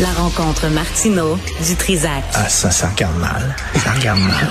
[0.00, 2.24] La rencontre Martino du Trizac.
[2.32, 3.54] Ah, ça, ça regarde mal.
[3.84, 4.48] Ça regarde mal.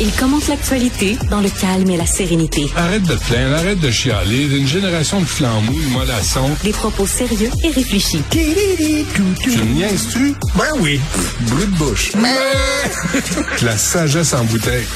[0.00, 2.66] Il commente l'actualité dans le calme et la sérénité.
[2.76, 4.44] Arrête de te plaindre, arrête de chialer.
[4.58, 6.50] Une génération de flambous, de mollassons.
[6.62, 8.22] Des propos sérieux et réfléchis.
[8.30, 10.34] Tu me niaises-tu?
[10.54, 11.00] Ben oui.
[11.40, 12.12] Brut de bouche.
[13.62, 14.86] La sagesse en bouteille.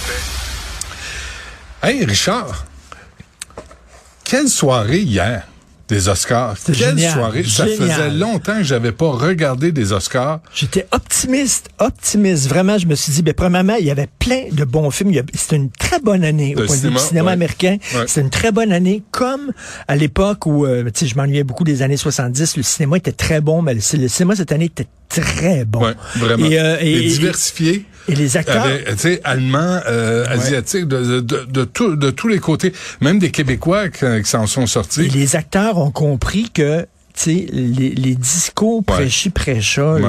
[1.82, 2.66] Hey, Richard.
[4.24, 5.44] Quelle soirée hier
[5.92, 6.56] des Oscars.
[6.64, 7.44] Quelle génial, soirée.
[7.44, 10.40] Ça faisait longtemps que j'avais pas regardé des Oscars.
[10.54, 12.48] J'étais optimiste, optimiste.
[12.48, 15.12] Vraiment, je me suis dit, ben, premièrement, il y avait plein de bons films.
[15.34, 17.32] C'était une très bonne année au point de vue du cinéma, cinéma ouais.
[17.32, 17.76] américain.
[17.94, 18.04] Ouais.
[18.06, 19.52] C'était une très bonne année, comme
[19.88, 22.56] à l'époque où, euh, tu sais, je m'ennuyais beaucoup des années 70.
[22.56, 25.82] Le cinéma était très bon, mais le, le cinéma cette année était très bon.
[25.84, 26.46] Ouais, vraiment.
[26.46, 27.84] Et, euh, et- Et diversifié.
[28.08, 28.64] Et les acteurs.
[28.64, 33.18] Avec, tu sais, allemand, euh, asiatique, de, de, de, tout- de tous les côtés, même
[33.18, 35.08] des Québécois qui, qui s'en sont Et sortis.
[35.08, 36.86] les acteurs ont compris que
[37.26, 40.08] les, les discours prêchis prêcha Ouais, ouais,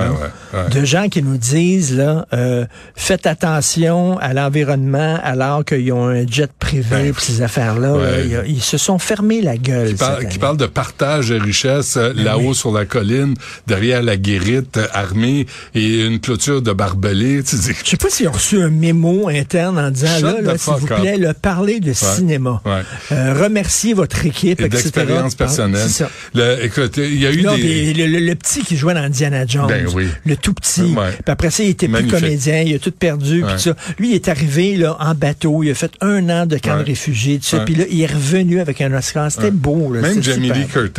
[0.53, 0.69] ouais.
[0.69, 2.65] de gens qui nous disent là euh,
[2.95, 7.93] faites attention à l'environnement alors qu'ils ont un jet privé Ben, puis ces affaires là,
[7.93, 8.43] ouais.
[8.47, 11.97] ils, se sont fermés la gueule Qui parle, cette qui parle de partage de richesses
[11.97, 12.55] euh, là-haut Ben oui.
[12.55, 13.33] sur la colline,
[13.67, 17.43] derrière la guérite euh, armée et une clôture de barbelés.
[17.53, 20.57] Tu dis, Je sais pas s'ils ont reçu un mémo interne en disant Shut là,
[20.57, 22.61] s'il vous plaît, là, parlez de cinéma.
[22.65, 22.81] ouais.
[23.11, 24.81] Euh, remerciez votre équipe, et etc.
[24.83, 25.89] d'expérience Ah, personnelle.
[26.33, 27.61] Le- écoute, il y a eu Non, des...
[27.61, 30.08] puis le, le- le petit qui jouait dans Indiana Jones, Ben oui.
[30.25, 30.81] le tout petit.
[30.81, 31.11] Ouais.
[31.11, 32.16] Puis après ça, il était Magnifique.
[32.17, 33.41] plus comédien, il a tout perdu.
[33.41, 33.58] Puis Ouais.
[33.58, 33.76] ça.
[33.99, 36.83] Lui, il est arrivé là en bateau, il a fait un an de camp de
[36.83, 37.58] réfugiés, tout ça.
[37.59, 37.65] Ouais.
[37.65, 39.31] Puis là, il est revenu avec un Oscar.
[39.31, 39.93] C'était beau.
[39.93, 40.02] Là.
[40.02, 40.52] Même Jamie.
[40.52, 40.93] Lee Curtis,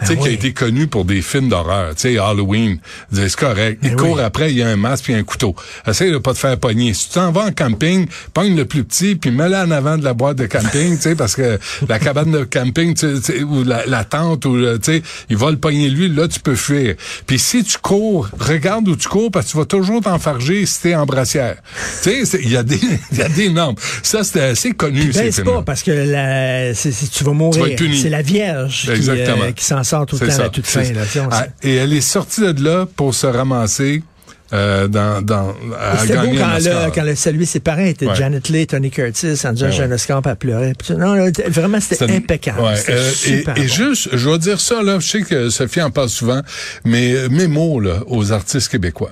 [0.00, 2.78] tu sais, Ben qui a été connu pour des films d'horreur, tu sais, Halloween,
[3.12, 3.78] c'est correct.
[3.82, 5.54] Il Ben court après, il y a un masque puis un couteau.
[5.86, 6.94] Essaye de pas te faire pogner.
[6.94, 10.04] Si tu t'en vas en camping, pogne le plus petit puis mets-le en avant de
[10.04, 13.64] la boîte de camping, tu sais, parce que la cabane de camping, sais, sais, ou
[13.64, 16.94] la, la tente, ou tu sais, il va le pogner lui, là, tu peux fuir.
[17.26, 20.82] Puis si tu cours, regarde où tu cours parce que tu vas toujours t'enfarger si
[20.82, 21.56] t'es en brassière.
[22.02, 22.78] Tu sais, il y a des,
[23.12, 23.76] y a des normes.
[24.02, 27.32] Ça, c'était assez connu, ces Ben, c'est films pas parce que la, c'est- tu vas
[27.32, 27.76] mourir.
[28.00, 30.82] C'est la Vierge qui, euh, qui s'en sort tout le temps à ça, toute fin.
[30.82, 34.02] Là, on Ah, et elle est sortie de là pour se ramasser
[34.52, 36.86] euh, dans, dans, à C'était beau un quand, Oscar.
[36.86, 38.14] le, quand le ses parents Ouais.
[38.14, 39.92] Janet Leigh, Tony Curtis, en disant Ben j'ai un.
[39.92, 40.22] Oscar.
[40.38, 40.50] Puis
[40.86, 40.94] tout.
[40.94, 42.60] Non, là, vraiment, c'était impeccable.
[42.60, 43.66] Ouais, euh, et, super et bon.
[43.68, 46.40] juste, je vais dire ça, là, je sais que Sophie en parle souvent,
[46.84, 49.10] mais euh, mes mots là, aux artistes québécois.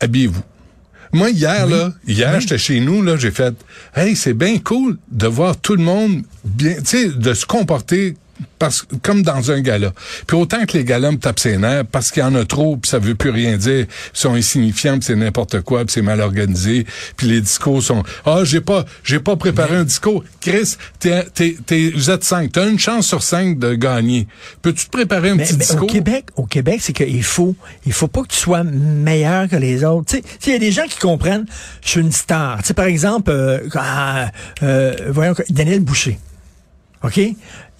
[0.00, 0.42] Habillez-vous.
[1.12, 3.54] Moi, hier, là, hier, j'étais chez nous, là, j'ai fait,
[3.94, 8.16] hey, c'est bien cool de voir tout le monde bien, tu sais, de se comporter
[8.58, 9.92] parce, comme dans un gala.
[10.26, 12.76] Puis autant que les galas me tapent ses nerfs, parce qu'il y en a trop,
[12.76, 16.20] puis ça veut plus rien dire, ils sont insignifiants, c'est n'importe quoi, puis c'est mal
[16.20, 16.86] organisé,
[17.16, 20.24] puis les discours sont, ah, j'ai pas, j'ai pas préparé un discours.
[20.40, 24.26] Chris, t'es, t'es, t'es, vous êtes cinq, t'as une chance sur cinq de gagner.
[24.62, 25.86] Peux-tu te préparer un Mais, petit mais au discours?
[25.88, 27.54] Québec, au Québec, c'est qu'il faut,
[27.86, 30.06] il faut pas que tu sois meilleur que les autres.
[30.10, 31.46] Tu sais, il y a des gens qui comprennent,
[31.82, 32.58] je suis une star.
[32.58, 34.30] Tu sais, par exemple, euh, ah,
[34.62, 36.18] euh, voyons, Daniel Boucher.
[37.02, 37.20] OK?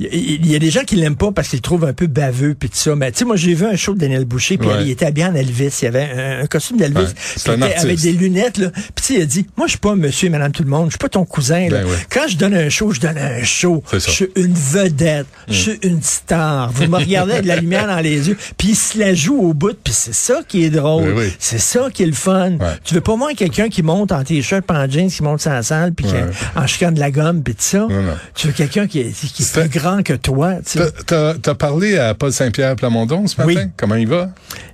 [0.01, 2.55] Il y a des gens qui l'aiment pas parce qu'ils le trouvent un peu baveux
[2.59, 2.97] puis tout ça.
[2.97, 4.83] Mais tu sais, moi j'ai vu un show de Daniel Boucher puis Ouais.
[4.85, 5.71] il était habillé en Elvis.
[5.83, 6.99] Il y avait un, un costume d'Elvis.
[7.47, 8.71] Ouais, un était avec des lunettes là.
[8.97, 10.87] Puis il a dit, moi je suis pas Monsieur et Madame tout le monde.
[10.87, 11.69] Je suis pas ton cousin.
[11.69, 11.83] Là.
[11.83, 11.97] Ben ouais.
[12.11, 13.85] Quand je donne un show, je donne un show.
[13.93, 15.27] Je suis une vedette.
[15.49, 16.73] Je suis une star.
[16.73, 18.37] Vous me regardez avec de la lumière dans les yeux.
[18.59, 19.77] Puis il se la joue au bout.
[19.85, 21.05] Puis c'est ça qui est drôle.
[21.15, 21.33] Oui, oui.
[21.39, 22.53] C'est ça qui est le fun.
[22.53, 22.67] Ouais.
[22.83, 25.93] Tu veux pas moins quelqu'un qui monte en t-shirt, en jeans, qui monte sa salle,
[25.95, 26.07] puis
[26.57, 27.79] en chican de la gomme, puis tout ça?
[27.79, 28.15] Non, non.
[28.35, 29.53] Tu veux quelqu'un qui est, qui est
[29.85, 30.55] grand que toi.
[31.07, 33.61] T'as- t'as parlé à Paul Saint-Pierre Plamondon ce matin?
[33.67, 33.71] Oui.
[33.77, 34.31] Comment il va?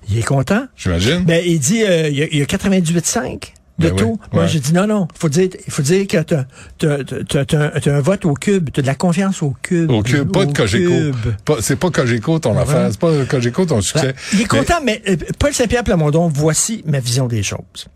[0.08, 0.67] Il est content.
[0.76, 1.25] J'imagine.
[1.25, 4.06] Ben, il dit, euh, il y a, il y a 98,5 de Ben taux.
[4.12, 4.49] oui, Moi, ouais.
[4.49, 5.08] j'ai dit non, non.
[5.19, 6.44] Faut dire, il faut dire que t'as,
[6.79, 8.70] t'as un vote au cube.
[8.73, 9.90] T'as de la confiance au cube.
[9.90, 11.17] Au cube, pas de Cogeco.
[11.61, 14.08] C'est pas Cogeco ton affaire, c'est pas Cogeco ton succès.
[14.08, 17.88] Ben, il est content, mais, euh, Paul Saint-Pierre Plamondon, voici ma vision des choses.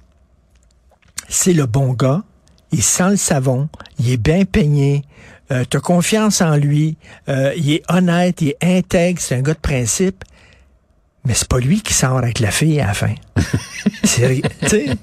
[1.28, 2.22] C'est le bon gars,
[2.72, 3.68] il sent le savon,
[3.98, 5.02] il est bien peigné,
[5.50, 6.96] euh, t'as confiance en lui,
[7.28, 10.24] euh, il est honnête, il est intègre, c'est un gars de principe.
[11.26, 13.14] Mais c'est pas lui qui sort avec la fille à la fin.
[14.04, 14.42] c'est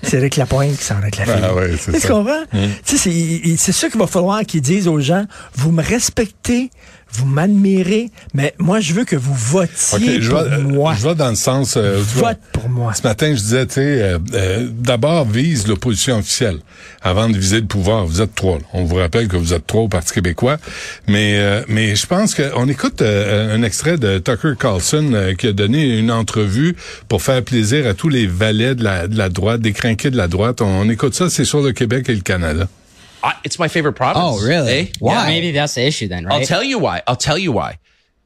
[0.07, 1.41] tu Rick Lapointe qui sort avec la fille.
[1.43, 2.07] Ah ouais, c'est Tu ça.
[2.09, 2.43] comprends?
[2.85, 6.69] Tu c'est- il- C'est ça qu'il va falloir qu'ils disent aux gens, vous me respectez,
[7.13, 10.95] vous m'admirez, mais moi, je veux que vous votiez OK, je pour vais, euh, moi.
[10.97, 11.75] je vais dans le sens...
[11.77, 12.93] euh, tu vois, pour moi.
[12.93, 16.57] Ce matin, je disais, tu sais, euh, euh, d'abord vise l'opposition officielle
[17.01, 18.05] avant de viser le pouvoir.
[18.05, 18.57] Vous êtes trois.
[18.57, 18.63] là.
[18.73, 20.57] On vous rappelle que vous êtes trois au Parti québécois.
[21.07, 25.97] Mais euh, mais je pense qu'on écoute un extrait de Tucker Carlson qui a donné
[25.97, 26.75] une entrevue
[27.07, 30.17] pour faire plaisir à tous les valets de la, de la droite, des crinqués de
[30.17, 30.61] la droite.
[30.61, 32.67] On, écoute ça, c'est sur le Québec et le Canada.
[33.23, 34.41] I, it's my favorite province.
[34.43, 34.71] Oh, really?
[34.79, 34.85] eh?
[34.99, 35.13] Why?
[35.13, 35.27] Yeah.
[35.27, 36.39] Maybe that's the issue then, right?
[36.41, 37.01] I'll tell you why.
[37.07, 37.79] I'll tell you why.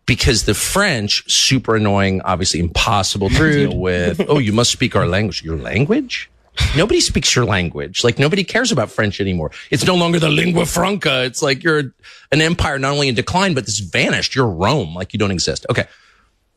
[0.06, 4.21] Because the French, super annoying, obviously impossible to deal with.
[4.30, 5.44] Oh, you must speak our language.
[5.44, 6.30] Your language?
[6.77, 8.03] Nobody speaks your language.
[8.03, 9.51] Like nobody cares about French anymore.
[9.71, 11.24] It's no longer the lingua franca.
[11.25, 11.91] It's like you're
[12.31, 14.36] an empire not only in decline, but it's vanished.
[14.36, 14.94] You're Rome.
[14.95, 15.65] Like you don't exist.
[15.69, 15.86] Okay.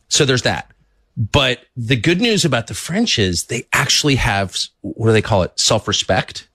[0.08, 0.70] So there's that.
[1.16, 5.42] But the good news about the French is they actually have, what do they call
[5.42, 5.58] it?
[5.58, 6.47] Self-respect.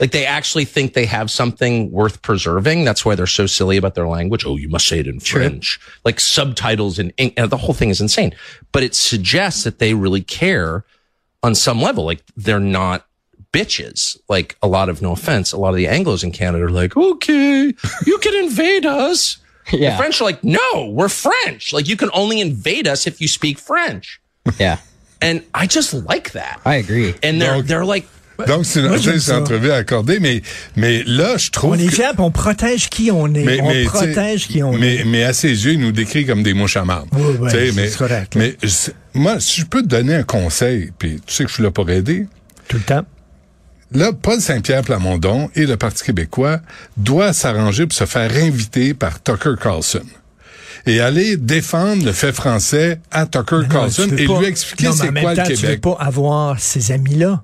[0.00, 2.84] Like they actually think they have something worth preserving.
[2.84, 4.46] That's why they're so silly about their language.
[4.46, 5.78] Oh, you must say it in French.
[6.04, 8.34] Like subtitles in uh, the whole thing is insane.
[8.72, 10.84] But it suggests that they really care
[11.42, 12.04] on some level.
[12.06, 13.06] Like they're not
[13.52, 14.18] bitches.
[14.28, 16.96] Like a lot of, no offense, a lot of the Anglos in Canada are like,
[16.96, 17.74] okay,
[18.06, 19.36] you can invade us.
[19.72, 19.92] Yeah.
[19.92, 21.72] The French are like, no, we're French.
[21.72, 24.20] Like you can only invade us if you speak French.
[24.58, 24.78] Yeah.
[25.22, 26.60] And I just like that.
[26.64, 27.14] I agree.
[27.22, 28.08] And they're, Donc- they're like,
[28.46, 30.42] Donc, c'est une, entrevue accordée, mais,
[30.76, 33.60] mais là, je trouve On est que- puis on protège qui on est.
[33.60, 35.04] on tu sais, protège qui on mais, est.
[35.04, 37.08] Mais à ses yeux, il nous décrit comme des mouches à marde.
[37.12, 38.34] Oui, oui, c'est mais, correct.
[38.36, 41.54] Mais je- moi, si je peux te donner un conseil, puis tu sais que je
[41.54, 42.26] suis là pour aider,
[42.68, 43.04] Tout le temps.
[43.92, 46.60] là, Paul Saint-Pierre Plamondon et le Parti québécois
[46.96, 50.02] doivent s'arranger pour se faire inviter par Tucker Carlson.
[50.86, 54.92] Et aller défendre le fait français à Tucker Non, Carlson et pas- lui expliquer mais
[54.92, 55.80] c'est quoi temps, le Tu veux Québec.
[55.82, 57.42] pas avoir ces amis-là.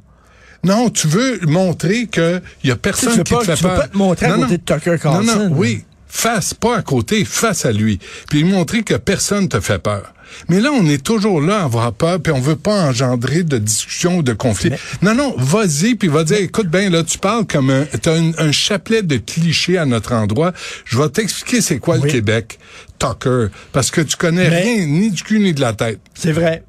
[0.65, 3.63] Non, tu veux montrer que il y a personne Tu qui pas- te fait tu
[3.65, 3.81] veux peur.
[3.81, 4.75] pas te montrer à Non, côté non.
[4.75, 5.85] de Tucker Carlson, Non, non, oui.
[6.09, 7.99] Face, pas à côté, face à lui.
[8.31, 10.13] Puis montrer que personne te fait peur.
[10.49, 13.59] Mais là, on est toujours là à avoir peur, puis on veut pas engendrer de
[13.59, 14.71] discussion ou de conflit.
[15.03, 18.33] Non, non, vas-y, puis va dire, écoute bien, là, tu parles comme un, t'as un,
[18.39, 20.53] un chapelet de clichés à notre endroit.
[20.85, 22.03] Je vais t'expliquer c'est quoi Oui.
[22.05, 22.59] le Québec,
[22.99, 26.01] Tucker, parce que tu connais Mais- rien, ni du cul ni de la tête.
[26.15, 26.65] C'est vrai.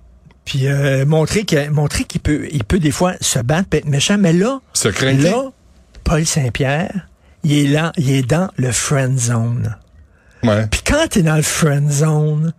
[0.47, 4.31] Puis euh, montrer qu'il peut il peut des fois se battre, peut être méchant, mais
[4.31, 5.51] là Se là
[6.05, 7.09] Paul Saint-Pierre,
[7.43, 9.75] il est là, il est dans le friend zone.
[10.43, 10.65] Ouais.
[10.67, 12.53] Puis quand tu es dans le friend zone,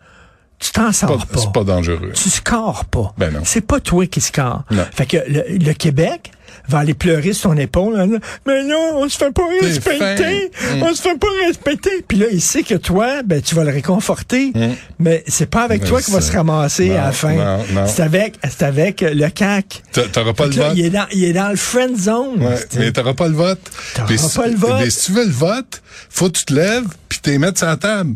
[0.58, 1.38] tu t'en Pas- sors pas.
[1.40, 2.12] C'est pas dangereux.
[2.14, 3.14] Tu scores pas.
[3.16, 3.40] Ben non.
[3.44, 4.64] C'est pas toi qui score.
[4.70, 4.84] Non.
[4.94, 6.30] Fait que le, le Québec
[6.68, 7.96] va aller pleurer sur ton épaule.
[7.96, 8.06] là,
[8.46, 10.50] mais non, on se fait pas respecter.
[10.82, 12.04] On se fait pas respecter.
[12.06, 14.52] Puis là, il sait que toi, ben, tu vas le réconforter.
[14.98, 15.82] Mais c'est pas avec.
[15.82, 17.58] Mais toi qu'il va se ramasser à la fin.
[17.86, 19.82] C'est avec, c'est avec le CAC.
[19.92, 20.76] T'a- T'auras pas le là, vote?
[20.78, 22.42] il est dans, il est dans le friend zone.
[22.42, 23.60] Ouais, mais t'auras pas le vote.
[23.94, 24.80] T'auras si- pas le vote.
[24.80, 27.66] Mais si tu veux le vote, faut que tu te lèves puis t'es mettre sur
[27.66, 28.14] la table.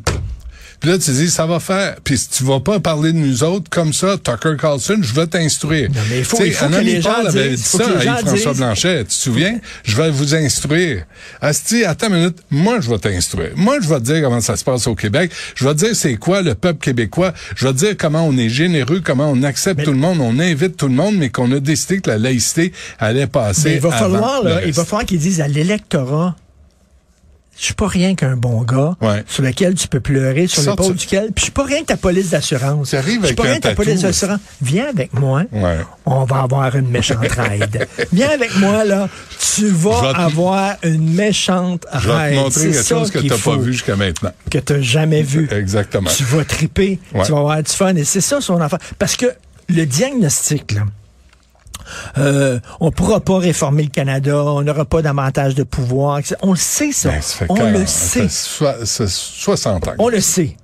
[0.83, 1.95] Puis là, tu dis, ça va faire.
[2.03, 5.29] Puis si tu vas pas parler de nous autres comme ça, Tucker Carlson, je vais
[5.29, 5.89] t'instruire.
[5.91, 8.59] Non, mais il faut- il faut que les gens avait disent, dit ça à disent.
[8.59, 8.99] Blanchet.
[9.05, 9.61] Tu te souviens?
[9.85, 11.05] Je vais vous instruire.
[11.41, 12.39] Asti, attends une minute.
[12.51, 13.51] Moi, je vais t'instruire.
[13.55, 15.31] Moi, je vais te dire comment ça se passe au Québec.
[15.55, 17.33] Je vais te dire c'est quoi le peuple québécois.
[17.55, 20.39] Je vais te dire comment on est généreux, comment on accepte tout le monde, on
[20.41, 23.81] invite tout le monde, mais qu'on a décidé que la laïcité allait passer Mais il
[23.81, 26.35] va avant falloir, là, il va falloir qu'ils disent à l'électorat,
[27.63, 29.23] je suis pas rien qu'un bon gars Ouais.
[29.29, 31.97] sur lequel tu peux pleurer, sur l'épaule duquel, puis je suis pas rien que ta
[31.97, 32.91] police d'assurance.
[32.91, 34.07] Tu Je suis pas rien que ta police tatou.
[34.09, 34.41] d'assurance.
[34.61, 35.45] Viens avec moi.
[35.53, 35.79] Ouais.
[36.05, 37.87] On va avoir une méchante ride.
[38.13, 39.09] Viens avec moi, là.
[39.55, 42.35] Tu vas te- avoir une méchante Je vais te ride.
[42.35, 44.33] montrer C'est quelque chose que t'as faut, pas vu jusqu'à maintenant.
[44.51, 45.49] Que t'as jamais vu.
[45.53, 46.11] Exactement.
[46.11, 46.99] Tu vas triper.
[47.15, 47.25] Ouais.
[47.25, 47.95] Tu vas avoir du fun.
[47.95, 48.81] Et c'est ça son affaire.
[48.99, 49.27] Parce que
[49.69, 50.83] le diagnostic, là,
[52.19, 56.21] euh, on pourra pas réformer le Canada, on n'aura pas davantage de pouvoir.
[56.43, 57.11] On le sait, ça.
[57.11, 58.29] Ben, ça on 40, le sait.
[58.29, 59.93] ça fait 60 ans.
[59.99, 60.57] On le sait.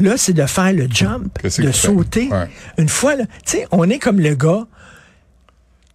[0.00, 2.28] Là, c'est de faire le jump, de sauter.
[2.30, 2.48] Ouais.
[2.78, 4.66] Une fois, tu sais, on est comme le gars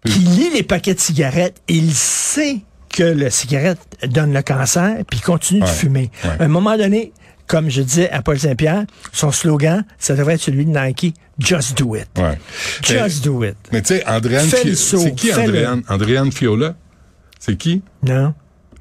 [0.04, 1.60] qui lit les paquets de cigarettes.
[1.66, 6.10] Il sait que la cigarette donne le cancer, puis il continue de fumer.
[6.24, 6.30] Ouais.
[6.38, 7.12] À un moment donné,
[7.46, 11.76] comme je disais à Paul Saint-Pierre, son slogan, ça devrait être celui de Nike, Just
[11.76, 12.06] do it.
[12.16, 12.38] Ouais.
[12.82, 13.56] Just do it.
[13.70, 15.32] Mais tu sais, Andréane c'est qui.
[15.34, 15.82] Andréane?
[15.88, 16.74] Andréane Fiola?
[17.38, 17.82] C'est qui?
[18.02, 18.32] Non?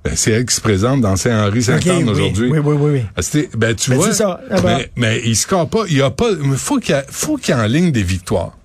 [0.06, 2.12] Ben, c'est elle qui se présente dans Saint-Henri Saint-Anne Ok, oui.
[2.12, 2.50] aujourd'hui.
[2.52, 3.02] Oui, oui, oui, oui.
[3.18, 3.22] Ah,
[3.58, 4.08] Ben, tu Ben, vois.
[4.08, 4.78] c'est ça, là-bas.
[4.78, 5.84] mais, mais il score pas.
[5.90, 8.58] Il y a pas, mais faut qu'il faut qu'il y ait en ligne des victoires.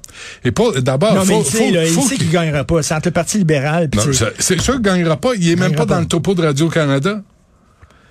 [0.44, 0.52] Et
[0.82, 2.82] d'abord, non, mais faut, il sait, faut- là, il sait qu'il- gagnera pas.
[2.82, 3.88] C'est entre le Parti libéral
[4.38, 5.30] c'est- sûr qu'il gagnera pas.
[5.34, 7.22] Il est même pas dans le topo de Radio-Canada.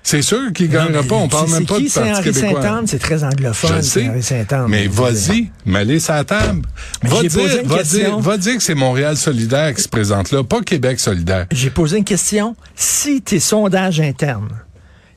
[0.10, 1.16] C'est sûr qu'il Non, gagnera pas.
[1.18, 2.62] On parle c'est- même pas qui, du Parti québécois.
[2.63, 2.88] Saint-Anne?
[2.88, 4.01] C'est très anglophone, Je le sais.
[4.06, 4.66] Saint-Henri Saint-Anne.
[4.68, 6.63] Mais vas-y, m'aller sa table.
[7.04, 7.30] Mais Va dire,
[7.66, 11.46] va, dire, va dire que c'est Montréal solidaire qui se présente là, pas Québec solidaire.
[11.51, 12.56] J'ai posé une question.
[12.75, 14.50] Si tes sondages internes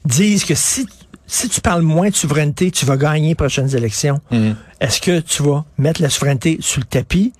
[0.04, 0.86] disent que si,
[1.26, 4.20] si tu parles moins de souveraineté, tu vas gagner les prochaines élections.
[4.30, 4.50] Mm.
[4.78, 7.32] Est-ce que tu vas mettre la souveraineté sous le tapis?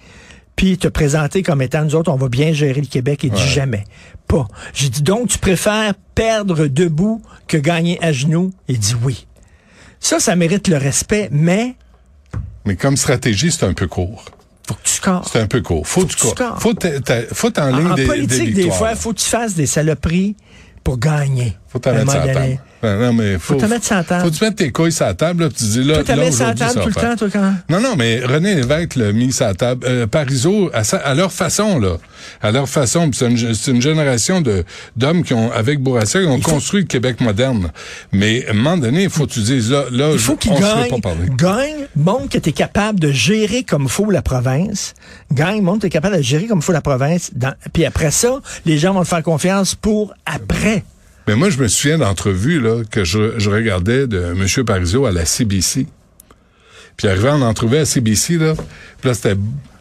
[0.57, 3.49] Puis te présenter comme étant nous autres, on va bien gérer le Québec et dit
[3.49, 3.85] jamais.
[4.29, 4.47] Pas.
[4.75, 8.53] J'ai dit donc tu préfères perdre debout que gagner à genoux?
[8.69, 9.27] Il dit oui.
[10.01, 11.75] Ça, ça mérite le respect, mais
[12.65, 14.25] Mais comme stratégie, c'est un peu court.
[14.67, 15.29] faut que tu scores.
[15.31, 15.87] C'est un peu court.
[15.87, 16.61] Faut que tu scores.
[16.61, 16.75] Faut
[17.33, 18.95] faut t'en En des, politique, des des, victoires, fois, là.
[18.95, 20.37] il faut que tu fasses des saloperies
[20.85, 21.57] pour gagner.
[21.69, 22.13] Faut t'en mettre
[22.83, 22.99] table.
[22.99, 24.25] Ben, Non, mais faut, te mettre la table.
[24.25, 26.45] Faut tu mettes tes couilles sur la table, là, tu dis là, là, mis sur
[26.45, 27.55] la aujourd'hui, table ça tout le temps, toi, quand?
[27.71, 29.87] Non, non, mais René Lévesque l'a mis sur la table.
[29.89, 31.97] Euh, Parizeau, à, sa- à leur façon, là.
[32.43, 33.11] À leur façon.
[33.13, 34.65] C'est une, c'est une génération de
[34.97, 37.71] d'hommes qui ont, avec Bourassa, qui ont construit le Québec moderne.
[38.13, 40.53] Mais à un moment donné, il faut que tu dises là, là, Il faut qu'il
[40.53, 41.29] on gagne, pas parler.
[41.37, 44.95] gagne, montre que tu es capable de gérer comme faut la province.
[45.33, 47.31] Gagne, montre que tu es capable de gérer comme faut la province.
[47.35, 50.85] Dans- puis après ça, les gens vont te faire confiance pour après.
[51.27, 54.65] Mais moi, je me souviens d'entrevues là, que je, je regardais de M.
[54.65, 55.87] Parizeau à la CBC.
[56.97, 58.55] Puis arrivé en entrevue à CBC, là,
[59.01, 59.37] puis là, c'était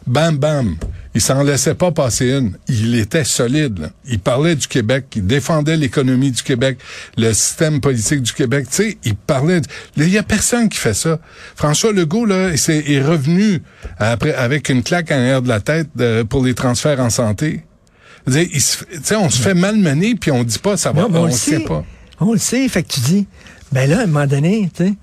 [0.06, 0.76] bam, bam.
[1.14, 2.56] Il s'en laissait pas passer une.
[2.68, 3.78] Il était solide.
[3.80, 3.90] là.
[4.06, 6.78] Il parlait du Québec, il défendait l'économie du Québec,
[7.18, 8.64] le système politique du Québec.
[8.70, 9.60] Tu sais, il parlait...
[9.60, 9.66] de-
[9.98, 11.18] Il y a personne qui fait ça.
[11.54, 13.60] François Legault, là, il s'est- est revenu
[13.98, 17.60] après avec une claque en l'air de la tête euh, pour les transferts en santé.
[18.26, 21.08] Je veux dire, se on se fait malmener, puis on dit pas ça va, Non,
[21.12, 21.84] on, on le sait pas.
[22.20, 23.26] On le sait, fait que tu dis,
[23.72, 24.94] ben là, à un moment donné, tu sais,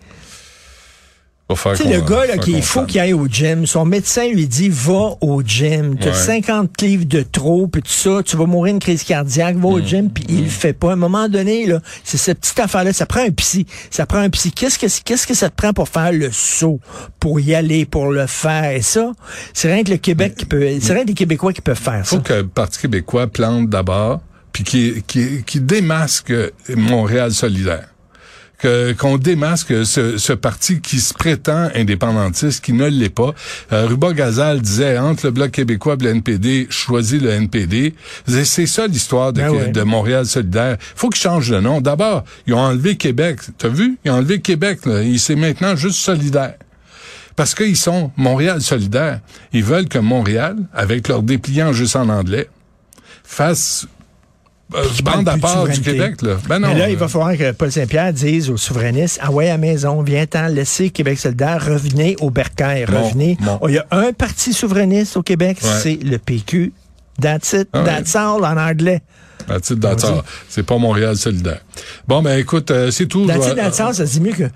[1.75, 3.65] Tu le gars, là, qui, il faut qu'il aille au gym.
[3.65, 5.97] Son médecin lui dit, va au gym.
[5.99, 6.13] T'as Ouais.
[6.13, 8.21] 50 livres de trop, puis tout ça.
[8.23, 9.55] Tu vas mourir une crise cardiaque.
[9.55, 9.73] Va Mm.
[9.73, 10.91] au gym, puis il le fait pas.
[10.91, 12.93] À un moment donné, là, c'est cette petite affaire-là.
[12.93, 13.65] Ça prend un psy.
[13.89, 14.51] Ça prend un psy.
[14.51, 16.79] Qu'est-ce que, qu'est-ce que ça te prend pour faire le saut?
[17.19, 18.71] Pour y aller, pour le faire?
[18.71, 19.11] Et ça,
[19.53, 22.05] c'est rien que le Québec qui peut, c'est rien que les Québécois qui peuvent faire
[22.05, 22.15] ça.
[22.15, 24.21] faut que le Parti québécois plante d'abord,
[24.53, 26.31] puis qui, qui, qui démasque
[26.75, 27.88] Montréal solidaire.
[28.61, 33.33] Que, qu'on démasque ce, ce parti qui se prétend indépendantiste, qui ne l'est pas.
[33.71, 37.93] Euh, Ruba Gazal disait, entre le Bloc québécois et le NPD, choisis le NPD.
[38.27, 39.67] C'est ça l'histoire de, Ben ouais.
[39.69, 40.75] de Montréal solidaire.
[40.79, 41.79] faut qu'ils changent de nom.
[41.79, 43.39] D'abord, ils ont enlevé Québec.
[43.57, 43.97] T'as vu?
[44.03, 44.85] Ils ont enlevé Québec.
[44.85, 45.03] Là.
[45.03, 46.55] Il c'est maintenant juste solidaire.
[47.37, 49.21] Parce qu'ils sont Montréal solidaire.
[49.53, 52.49] Ils veulent que Montréal, avec leur dépliant juste en anglais,
[53.23, 53.87] fasse
[55.03, 55.81] bande à part du.
[55.81, 56.21] Québec.
[56.21, 56.38] Là.
[56.47, 56.69] Ben non.
[56.69, 59.57] Mais là, il euh, va falloir que Paul Saint-Pierre dise aux souverainistes, ah ouais, à
[59.57, 63.38] maison, viens-t'en, laissez Québec solidaire, revenez au bercail, revenez.
[63.41, 63.57] bon.
[63.61, 65.69] Oh, Il y a un parti souverainiste au Québec, Ouais.
[65.81, 66.71] c'est le PQ.
[67.21, 69.01] That's it, Ah that's all en anglais.
[69.49, 71.61] à titre d'attention, c'est pas Montréal solidaire.
[72.07, 73.25] Bon, ben écoute, euh, c'est tout.
[73.25, 74.49] That's it, that's all, ça se dit mieux que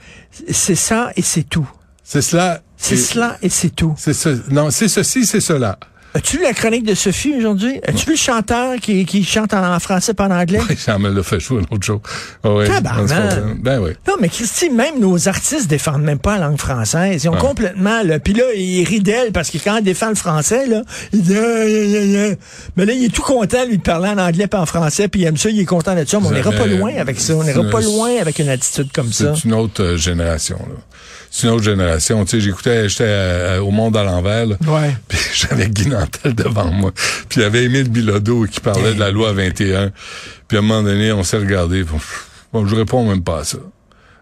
[0.52, 1.70] c'est ça et c'est tout.
[2.04, 2.62] C'est cela.
[2.78, 3.96] C'est cela et c'est tout.
[3.98, 5.78] C'est ce, non, c'est ceci, c'est cela.
[6.16, 7.80] As-tu vu la chronique de Sophie aujourd'hui?
[7.88, 10.60] As-tu vu le chanteur qui, qui chante en français pas en anglais?
[10.78, 12.02] Ça me l'a fait jouer un autre jour.
[12.44, 13.08] Tabarnak.
[13.10, 13.92] pas- Ben oui.
[14.08, 17.24] Non, mais Christy, même nos artistes défendent même pas la langue française.
[17.24, 20.16] Ils ont complètement, là, puis là, il rit d'elle parce que quand il défend le
[20.16, 24.48] français, là, il dit, mais là, il est tout content, lui, de parler en anglais
[24.48, 26.52] pas en français, puis il aime ça, il est content de ça, mais on n'ira
[26.52, 27.34] pas loin avec ça.
[27.36, 29.34] On n'ira pas loin avec une attitude comme ça.
[29.36, 30.58] C'est une autre euh, génération.
[30.60, 30.76] Là.
[31.32, 32.24] C'est une autre génération.
[32.26, 34.46] Tu sais, j'écoutais, j'étais euh, au Monde à l'envers.
[34.46, 34.56] là.
[34.68, 34.96] Ouais.
[35.08, 35.88] Puis j'avais Guy
[36.26, 36.92] Devant moi.
[37.30, 39.92] Puis il y avait Émile Bilodeau qui parlait de la loi 21.
[40.48, 41.84] Puis à un moment donné, on s'est regardé.
[42.54, 43.58] Bon, je réponds même pas à ça.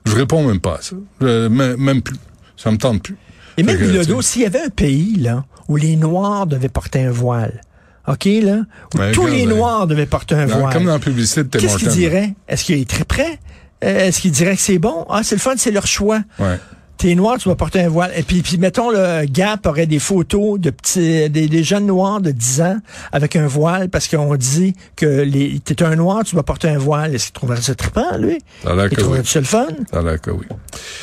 [0.05, 0.95] Je réponds même pas à ça.
[1.19, 2.15] Je- même, même plus.
[2.57, 3.17] Ça me tente plus.
[3.57, 7.61] Que, Bilodeau, s'il y avait un pays, là, où les Noirs devaient porter un voile,
[8.07, 8.61] OK, là,
[8.95, 9.53] où tous les ouais.
[9.53, 10.73] Noirs devaient porter un dans- voile.
[10.73, 12.33] comme dans la publicité de Tim Qu'est-ce qu'il dirait?
[12.47, 13.39] Est-ce qu'il est très prêt?
[13.83, 15.05] Euh, Est-ce qu'il dirait que c'est bon?
[15.09, 16.21] Ah, c'est le fun, c'est leur choix.
[16.39, 16.57] Ouais.
[17.01, 18.11] T'es noir, tu vas porter un voile.
[18.15, 22.21] Et puis, puis mettons, le Gap aurait des photos de petits, des, des jeunes noirs
[22.21, 22.77] de 10 ans
[23.11, 26.77] avec un voile parce qu'on dit que les, t'es un noir, tu vas porter un
[26.77, 27.15] voile.
[27.15, 28.37] Est-ce qu'il trouverait ça trippant, lui?
[28.63, 29.25] Il trouverait oui.
[29.25, 29.65] ça le fun?
[30.21, 30.45] Que oui.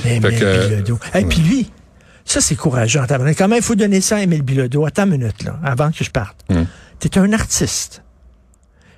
[0.05, 1.01] Que- Bilodeau.
[1.17, 1.69] Et puis lui,
[2.25, 3.01] ça, c'est courageux.
[3.21, 4.87] Mais quand même, il faut donner ça à Émile Bilodeau.
[4.87, 6.37] Attends une minute, là, avant que je parte.
[6.49, 6.67] Hum.
[7.01, 8.05] T'es un artiste.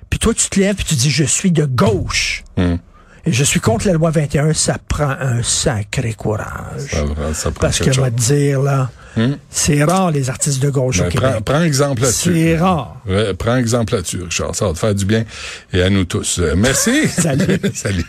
[0.07, 2.43] Puis toi, tu te lèves puis tu dis, je suis de gauche.
[2.57, 2.77] Hum.
[3.25, 4.53] Et je suis contre la loi 21.
[4.53, 6.81] Ça prend un sacré courage.
[6.89, 6.97] Ça,
[7.33, 9.35] ça prend Parce que, je vais te dire, là, Hum.
[9.49, 11.29] c'est rare, les artistes de gauche Ben, au Québec.
[11.31, 12.33] prends, prends exemple là-dessus.
[12.33, 12.95] C'est rare.
[13.05, 14.55] Ouais, prends exemple là-dessus, Richard.
[14.55, 15.25] Ça va te faire du bien
[15.73, 16.39] et à nous tous.
[16.39, 17.07] Euh, merci.
[17.09, 17.59] Salut.
[17.73, 18.05] Salut.